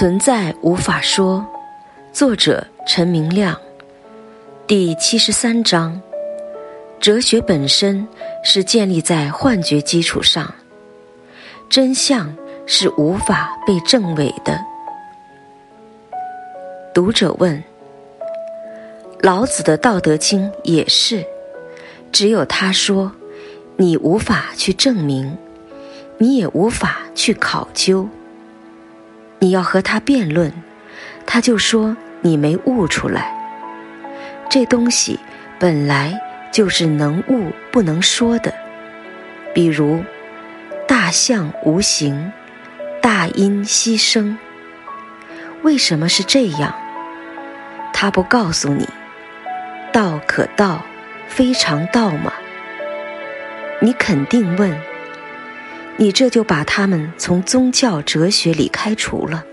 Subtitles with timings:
[0.00, 1.46] 存在无法说，
[2.10, 3.54] 作者陈明亮，
[4.66, 6.00] 第七十三章。
[6.98, 8.08] 哲学本身
[8.42, 10.54] 是建立在幻觉基础上，
[11.68, 12.34] 真相
[12.64, 14.58] 是无法被证伪的。
[16.94, 17.62] 读者问：
[19.20, 21.22] 老子的《道德经》也是，
[22.10, 23.12] 只有他说，
[23.76, 25.36] 你无法去证明，
[26.16, 28.08] 你也无法去考究。
[29.40, 30.52] 你要和他辩论，
[31.26, 33.34] 他就说你没悟出来。
[34.50, 35.18] 这东西
[35.58, 36.20] 本来
[36.52, 38.52] 就是能悟不能说的。
[39.54, 40.04] 比如，
[40.86, 42.30] 大象无形，
[43.00, 44.36] 大音希声。
[45.62, 46.74] 为什么是这样？
[47.94, 48.86] 他不告诉你，
[49.90, 50.84] 道可道，
[51.28, 52.32] 非常道吗？
[53.80, 54.89] 你肯定问。
[56.00, 59.44] 你这就把他们从宗教哲学里开除了，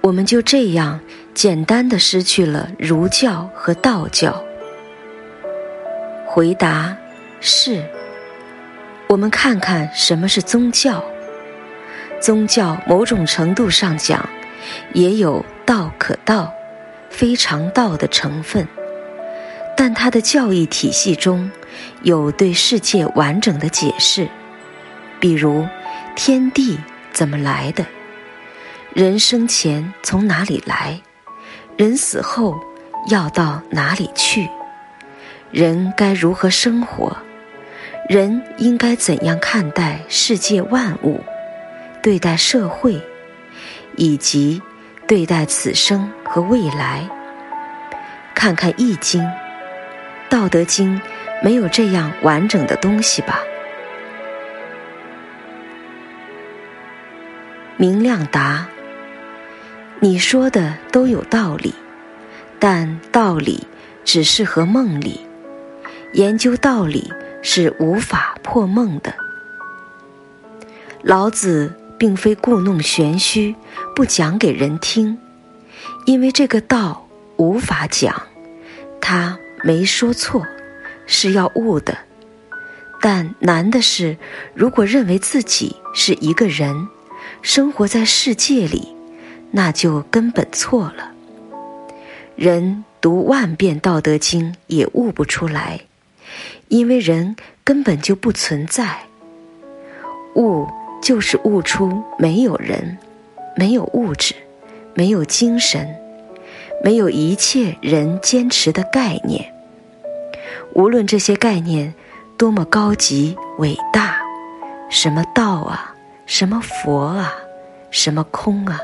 [0.00, 0.98] 我们就这样
[1.34, 4.42] 简单的失去了儒教和道教。
[6.24, 6.96] 回答
[7.42, 7.84] 是，
[9.06, 11.04] 我们看看什么是宗教。
[12.18, 14.26] 宗教某种程度上讲，
[14.94, 16.50] 也有道可道，
[17.10, 18.66] 非常道的成分。
[19.76, 21.50] 但它的教义体系中
[22.02, 24.28] 有对世界完整的解释，
[25.18, 25.66] 比如
[26.14, 26.78] 天地
[27.12, 27.84] 怎么来的，
[28.92, 31.00] 人生前从哪里来，
[31.76, 32.58] 人死后
[33.08, 34.48] 要到哪里去，
[35.50, 37.16] 人该如何生活，
[38.08, 41.22] 人应该怎样看待世界万物，
[42.02, 43.00] 对待社会，
[43.96, 44.60] 以及
[45.06, 47.08] 对待此生和未来。
[48.34, 49.22] 看看《易经》。
[50.28, 51.00] 《道德经》
[51.42, 53.40] 没有这样完整的东西吧？
[57.76, 58.66] 明亮答
[60.00, 61.74] ：“你说的都有道理，
[62.58, 63.66] 但道理
[64.04, 65.20] 只适合梦里，
[66.14, 69.14] 研究道理是无法破梦的。
[71.02, 73.54] 老子并非故弄玄虚，
[73.94, 75.18] 不讲给人听，
[76.06, 78.22] 因为这个道无法讲，
[79.00, 80.46] 他。”没说错，
[81.06, 81.96] 是要悟的，
[83.00, 84.16] 但难的是，
[84.54, 86.88] 如果认为自己是一个人，
[87.42, 88.94] 生活在世界里，
[89.52, 91.12] 那就根本错了。
[92.34, 95.80] 人读万遍《道德经》也悟不出来，
[96.68, 98.98] 因为人根本就不存在。
[100.34, 100.68] 悟
[101.00, 102.98] 就是悟出没有人，
[103.56, 104.34] 没有物质，
[104.94, 105.88] 没有精神，
[106.84, 109.54] 没有一切人坚持的概念。
[110.76, 111.94] 无论这些概念
[112.36, 114.18] 多么高级伟大，
[114.90, 115.94] 什么道啊，
[116.26, 117.32] 什么佛啊，
[117.90, 118.78] 什么空啊，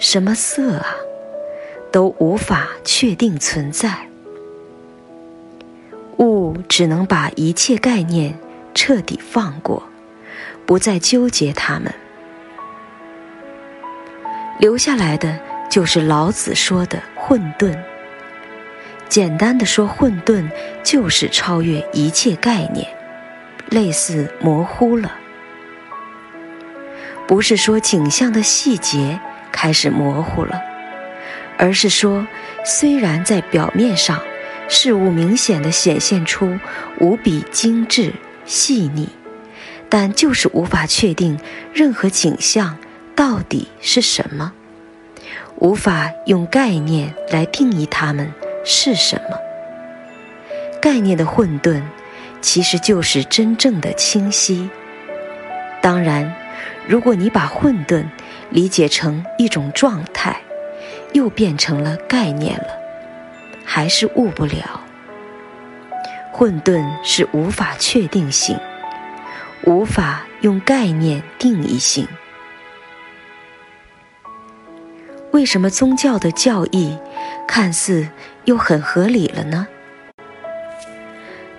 [0.00, 0.96] 什么色啊，
[1.92, 3.96] 都无法确定存在。
[6.18, 8.36] 物只能把一切概念
[8.74, 9.80] 彻底放过，
[10.66, 11.94] 不再纠结它们，
[14.58, 15.38] 留下来的
[15.70, 17.78] 就是老子说的混沌。
[19.12, 20.48] 简单的说，混沌
[20.82, 22.88] 就是超越一切概念，
[23.68, 25.14] 类似模糊了。
[27.28, 29.20] 不是说景象的细节
[29.52, 30.58] 开始模糊了，
[31.58, 32.26] 而是说，
[32.64, 34.18] 虽然在表面上
[34.66, 36.58] 事物明显的显现出
[36.98, 38.14] 无比精致
[38.46, 39.10] 细腻，
[39.90, 41.38] 但就是无法确定
[41.74, 42.78] 任何景象
[43.14, 44.54] 到底是什么，
[45.56, 48.32] 无法用概念来定义它们。
[48.64, 49.38] 是什么？
[50.80, 51.82] 概念的混沌，
[52.40, 54.68] 其实就是真正的清晰。
[55.80, 56.34] 当然，
[56.86, 58.04] 如果你把混沌
[58.50, 60.36] 理解成一种状态，
[61.12, 62.68] 又变成了概念了，
[63.64, 64.80] 还是悟不了。
[66.32, 68.58] 混沌是无法确定性，
[69.64, 72.06] 无法用概念定义性。
[75.32, 76.96] 为什么宗教的教义
[77.54, 78.08] 看似
[78.46, 79.66] 又很合理了呢？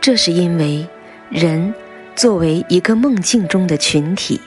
[0.01, 0.87] 这是因为
[1.29, 1.71] 人
[2.15, 4.41] 作为一个梦境中的群体，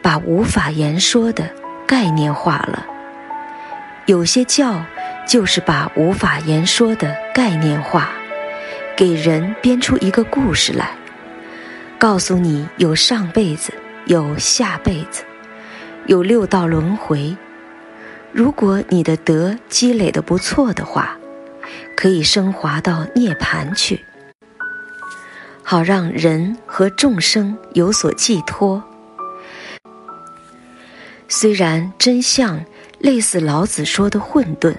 [0.00, 1.50] 把无法言说的
[1.86, 2.86] 概念化了。
[4.06, 4.82] 有些教
[5.28, 8.08] 就是把无法言说的概念化，
[8.96, 10.92] 给人编出一个故事来，
[11.98, 13.70] 告诉你有上辈子，
[14.06, 15.24] 有下辈子，
[16.06, 17.36] 有六道轮回。
[18.32, 21.18] 如果你的德积累的不错的话，
[21.96, 24.00] 可以升华到涅槃去，
[25.62, 28.82] 好让人和众生有所寄托。
[31.28, 32.64] 虽然真相
[32.98, 34.74] 类似老子说的混沌，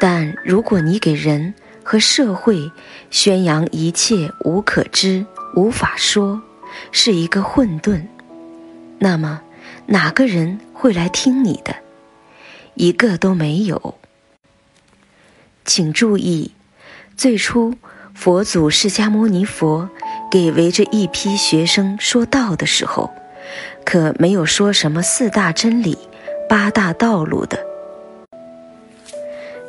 [0.00, 1.54] 但如果你给人
[1.84, 2.70] 和社会
[3.10, 6.42] 宣扬一切无可知、无法说，
[6.90, 8.02] 是一个混沌，
[8.98, 9.40] 那么
[9.86, 11.83] 哪个人会来听你的？
[12.74, 13.94] 一个都没有。
[15.64, 16.52] 请注意，
[17.16, 17.74] 最初
[18.14, 19.88] 佛祖释迦牟尼佛
[20.30, 23.10] 给围着一批学生说道的时候。
[23.84, 25.98] 可没有说什么四大真理、
[26.48, 27.58] 八大道路的。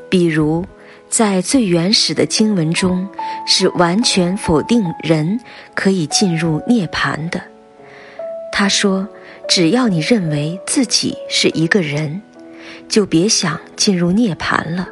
[0.10, 0.66] 比如，
[1.10, 3.10] 在最原始的经文中，
[3.46, 5.42] 是完全否定人
[5.74, 7.44] 可以进入涅盘的。
[8.54, 9.08] 他说
[9.50, 12.22] ：“只要你认为自己是一个人，
[12.88, 14.88] 就别想进入涅盘了。”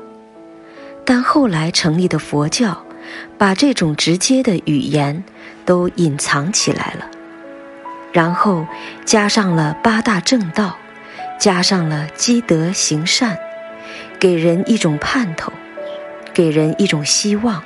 [1.05, 2.85] 但后来成立的佛教，
[3.37, 5.23] 把这种直接的语言
[5.65, 7.09] 都隐藏起来了。
[8.13, 8.65] 然后
[9.03, 10.77] 加上了八大正道，
[11.39, 13.37] 加上了积德行善，
[14.17, 15.51] 给人一种盼头，
[16.33, 17.61] 给人一种希望，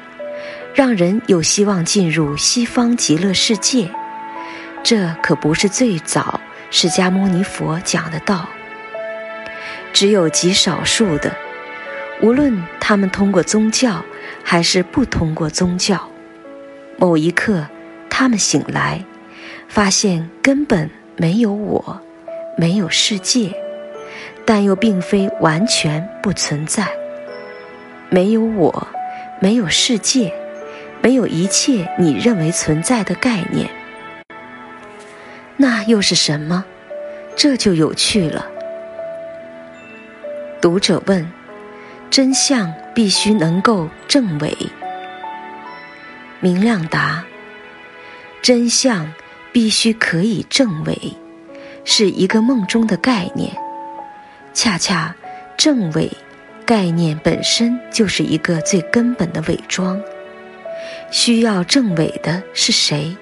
[0.73, 3.87] 让人有希望进入西方极乐世界。
[4.83, 6.39] 这可不是最早
[6.71, 8.47] 释迦牟尼佛讲的道。
[9.97, 11.35] 只有极少数的，
[12.21, 14.05] 无论他们通过宗教
[14.43, 16.07] 还是不通过宗教，
[16.97, 17.65] 某一刻
[18.07, 19.03] 他们醒来。
[19.67, 21.99] 发现根本没有我，
[22.59, 23.51] 没有世界，
[24.45, 26.87] 但又并非完全不存在。
[28.11, 28.87] 没有我，
[29.41, 30.31] 没有世界，
[31.01, 33.67] 没有一切你认为存在的概念，
[35.55, 36.63] 那又是什么？
[37.35, 38.45] 这就有趣了。
[40.67, 41.25] 读者问：
[42.09, 44.53] 真相必须能够证伪？
[46.41, 47.23] 明亮答：
[48.41, 49.09] 真相。
[49.53, 51.13] 必须可以证伪，
[51.85, 53.55] 是一个梦中的概念。
[54.53, 55.15] 恰恰，
[55.57, 56.11] 证伪
[56.65, 59.99] 概念本身就是一个最根本的伪装。
[61.09, 63.15] 需要证伪的是谁？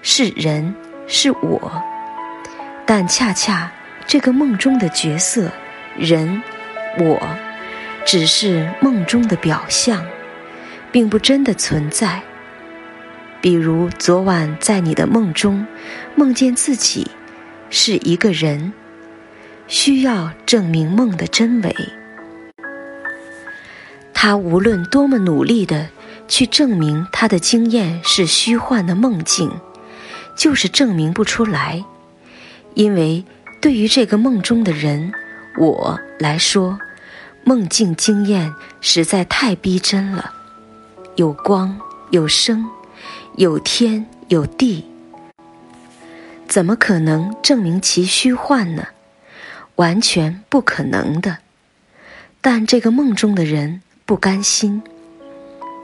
[0.00, 0.72] 是人，
[1.08, 1.82] 是我。
[2.86, 3.70] 但恰恰
[4.06, 5.50] 这个梦中的角色，
[5.98, 6.40] 人，
[6.98, 7.20] 我，
[8.04, 10.04] 只是梦中的表象，
[10.90, 12.22] 并不真的存在。
[13.40, 15.66] 比如昨晚在你的梦中，
[16.16, 17.08] 梦见自己
[17.70, 18.72] 是一个人，
[19.68, 21.74] 需要证明梦的真伪。
[24.12, 25.88] 他无论多么努力的
[26.26, 29.52] 去证明他的经验是虚幻的梦境，
[30.36, 31.84] 就是证明不出来，
[32.74, 33.24] 因为
[33.60, 35.12] 对于这个梦中的人
[35.56, 36.80] 我来说，
[37.48, 40.34] 梦境经验实在太逼真了，
[41.16, 41.80] 有光
[42.10, 42.68] 有声。
[43.36, 44.84] 有天有地，
[46.46, 48.88] 怎么可能证明其虚幻呢？
[49.76, 51.38] 完全不可能的。
[52.42, 54.82] 但这个梦中的人不甘心，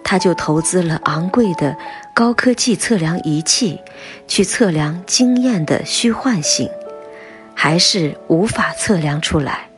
[0.02, 1.78] 他就投资了昂贵的
[2.14, 3.80] 高科技测量仪器，
[4.28, 6.68] 去测量经验的虚幻性，
[7.54, 9.70] 还是无法测量出来。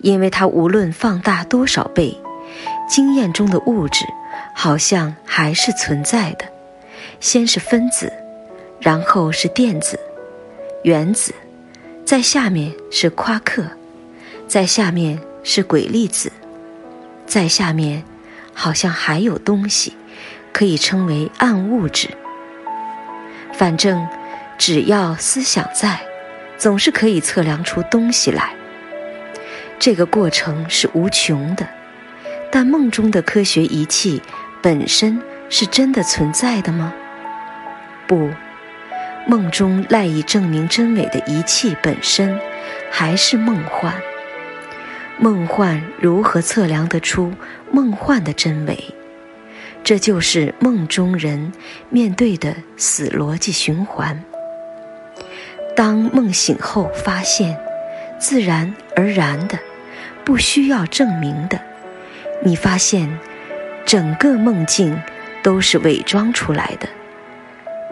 [0.00, 2.16] 因为它无论放大多少倍，
[2.88, 4.04] 经验中的物质
[4.54, 6.44] 好像还是存在的。
[7.20, 8.12] 先是分子，
[8.80, 9.98] 然后是电子、
[10.84, 11.34] 原子，
[12.04, 13.64] 在下面是夸克，
[14.46, 16.30] 在下面是轨粒子，
[17.26, 18.04] 在下面
[18.54, 19.94] 好像还有东西，
[20.52, 22.08] 可以称为暗物质。
[23.52, 24.06] 反正
[24.56, 25.98] 只要思想在，
[26.56, 28.52] 总是可以测量出东西来。
[29.78, 31.66] 这个过程是无穷的，
[32.50, 34.20] 但梦中的科学仪器
[34.60, 36.92] 本身是真的存在的吗？
[38.06, 38.30] 不，
[39.26, 42.38] 梦中赖以证明真伪的仪器本身
[42.90, 43.94] 还是梦幻。
[45.18, 47.32] 梦幻如何测量得出
[47.70, 48.94] 梦幻的真伪？
[49.84, 51.52] 这就是梦中人
[51.88, 54.22] 面对的死逻辑循环。
[55.76, 57.58] 当梦醒后发现，
[58.18, 59.58] 自然而然的，
[60.28, 61.58] 不需要证明的，
[62.44, 63.08] 你发现
[63.86, 64.94] 整个梦境
[65.42, 66.86] 都是伪装出来的。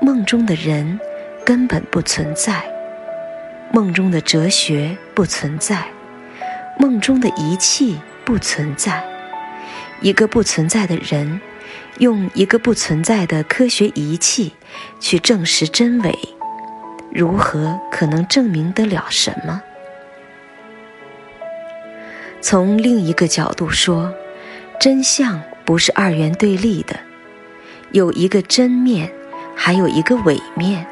[0.02, 1.00] 梦中的人
[1.46, 2.62] 根本不存在，
[3.72, 5.86] 梦中的哲学不存在，
[6.78, 9.02] 梦中的仪器不存在。
[10.02, 11.40] 一个不存在的人，
[12.00, 14.52] 用一个不存在的科学仪器
[15.00, 16.14] 去证实真伪，
[17.10, 19.62] 如何可能证明得了什么？
[22.48, 24.14] 从另一个角度说，
[24.78, 26.96] 真相不是二元对立的，
[27.90, 29.10] 有一个真面。
[29.56, 30.86] 还有一个伪面，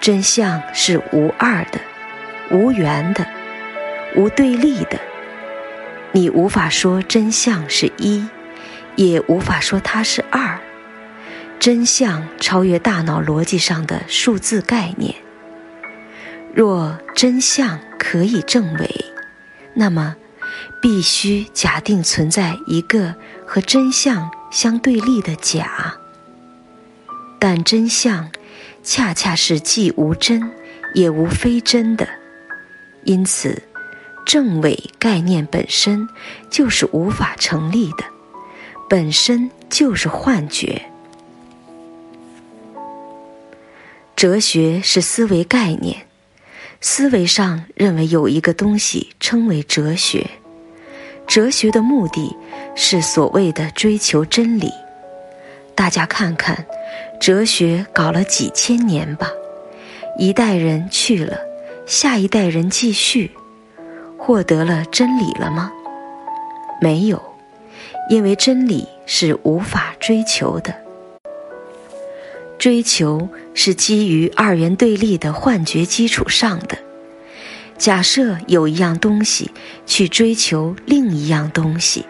[0.00, 1.80] 真相是无二的，
[2.52, 3.26] 无缘的，
[4.14, 5.00] 无对立的。
[6.12, 8.28] 你无法说真相是一，
[8.94, 10.60] 也无法说它是二。
[11.58, 15.16] 真相超越大脑逻辑上的数字概念。
[16.54, 19.04] 若真相可以证伪，
[19.74, 20.16] 那么
[20.80, 23.14] 必须假定存在一个
[23.46, 25.94] 和真相相对立的假。
[27.38, 28.30] 但真相
[28.82, 30.50] 恰恰是既无真
[30.94, 32.08] 也无非真的，
[33.04, 33.62] 因此。
[34.24, 36.08] 正伪概念本身
[36.48, 38.04] 就是无法成立的，
[38.88, 40.80] 本身就是幻觉。
[44.14, 46.06] 哲学是思维概念，
[46.84, 50.28] 思维上认为有一个东西称为哲学，
[51.28, 52.36] 哲学的目的
[52.74, 54.68] 是所谓的追求真理。
[55.76, 56.66] 大家看看，
[57.20, 59.30] 哲学搞了几千年吧，
[60.18, 61.38] 一代人去了，
[61.86, 63.30] 下一代人继续。
[64.18, 65.70] 获得了真理了吗？
[66.80, 67.22] 没有，
[68.10, 70.74] 因为真理是无法追求的。
[72.62, 76.78] 追求是基于二元对立的幻觉基础上的。
[77.76, 79.50] 假设有一样东西
[79.84, 82.06] 去追求另一样东西，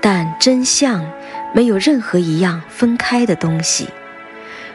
[0.00, 1.04] 但真相
[1.54, 3.86] 没有任何一样分开的东西。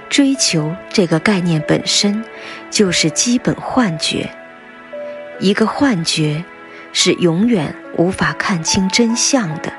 [0.07, 2.23] 追求这个概念本身
[2.69, 4.29] 就是基本幻觉。
[5.39, 6.43] 一个幻觉
[6.93, 9.73] 是永远无法看清真相的，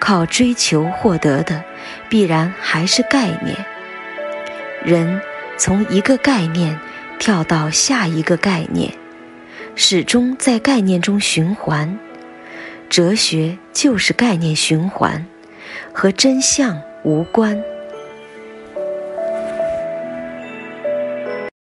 [0.00, 1.62] 靠追求获得的
[2.08, 3.56] 必然还是概念。
[4.84, 5.20] 人
[5.56, 6.78] 从一个概念
[7.18, 8.92] 跳到下一个概念，
[9.74, 11.98] 始终在概念中循环。
[12.90, 15.26] 哲学就是概念循环，
[15.92, 17.60] 和真相无关。